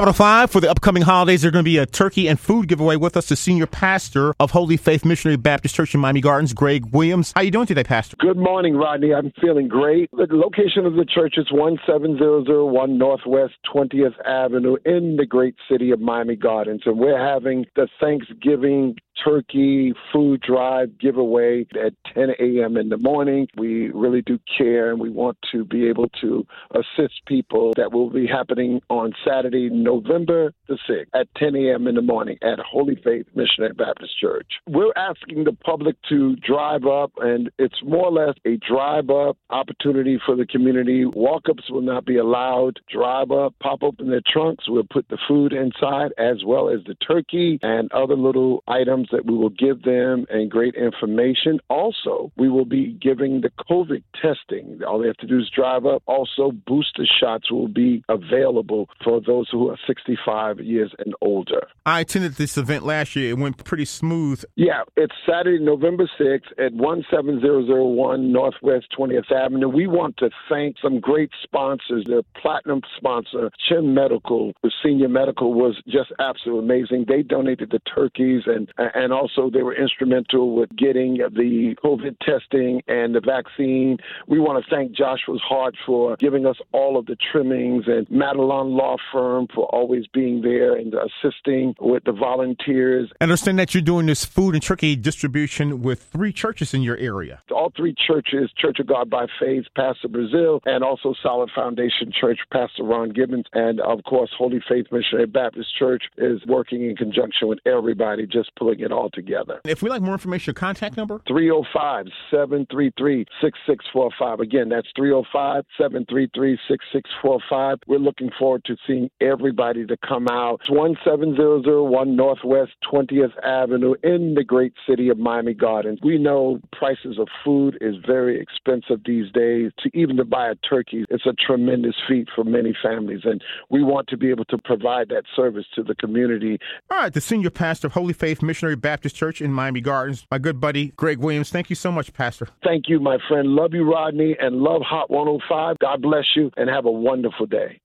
[0.00, 1.42] Hot 105 for the upcoming holidays.
[1.42, 3.28] There's going to be a turkey and food giveaway with us.
[3.28, 7.34] The senior pastor of Holy Faith Missionary Baptist Church in Miami Gardens, Greg Williams.
[7.36, 8.16] How you doing today, Pastor?
[8.18, 9.12] Good morning, Rodney.
[9.12, 10.08] I'm feeling great.
[10.12, 16.00] The location of the church is 17001 Northwest 20th Avenue in the great city of
[16.00, 22.76] Miami Gardens, and we're having the Thanksgiving turkey food drive giveaway at 10 a.m.
[22.76, 23.46] in the morning.
[23.56, 27.72] We really do care and we want to be able to assist people.
[27.76, 31.86] That will be happening on Saturday, November the 6th at 10 a.m.
[31.86, 34.46] in the morning at Holy Faith Missionary Baptist Church.
[34.68, 39.36] We're asking the public to drive up, and it's more or less a drive up
[39.50, 41.04] opportunity for the community.
[41.04, 42.78] Walk ups will not be allowed.
[42.88, 44.68] Drive up, pop open their trunks.
[44.68, 49.26] We'll put the food inside as well as the turkey and other little items that
[49.26, 51.60] we will give them and great information.
[51.68, 54.80] Also, we will be giving the COVID testing.
[54.86, 56.02] All they have to do is drive up.
[56.06, 61.66] Also, booster shots will be available for those who are 65 years and older.
[61.86, 63.30] I attended this event last year.
[63.30, 64.44] It went pretty smooth.
[64.56, 69.68] Yeah, it's Saturday, November 6th at 17001 Northwest 20th Avenue.
[69.68, 72.04] We want to thank some great sponsors.
[72.06, 77.04] The platinum sponsor, Chen Medical, the senior medical was just absolutely amazing.
[77.08, 82.82] They donated the turkeys and and also they were instrumental with getting the COVID testing
[82.86, 83.98] and the vaccine.
[84.26, 88.76] We want to thank Joshua's Heart for giving us all of the trimmings and Madelon
[88.76, 93.10] Law Firm for always being there and assisting with the volunteers.
[93.20, 96.96] I understand that you're doing this food and turkey distribution with three churches in your
[96.96, 97.42] area.
[97.50, 102.38] All three churches, Church of God by Faith, Pastor Brazil, and also Solid Foundation Church,
[102.52, 107.48] Pastor Ron Gibbons, and of course, Holy Faith Missionary Baptist Church is working in conjunction
[107.48, 109.60] with everybody, just pulling it all together.
[109.64, 111.20] If we like more information, your contact number?
[111.28, 114.40] 305 733 6645.
[114.40, 117.78] Again, that's 305 733 6645.
[117.86, 120.60] We're looking forward to seeing everybody to come out.
[120.60, 125.98] It's 17001 Northwest 20th Avenue in the great city of Miami Gardens.
[126.02, 129.72] We know prices of food is very expensive these days.
[129.82, 133.82] To even to buy a turkey, it's a tremendous feat for many families, and we
[133.82, 136.58] want to be able to provide that service to the community.
[136.90, 140.38] All right, the senior pastor of Holy Faith Missionary Baptist Church in Miami Gardens, my
[140.38, 141.50] good buddy Greg Williams.
[141.50, 142.46] Thank you so much, Pastor.
[142.62, 143.48] Thank you, my friend.
[143.48, 145.78] Love you, Rodney, and love Hot 105.
[145.78, 147.78] God bless you, and have a wonderful day.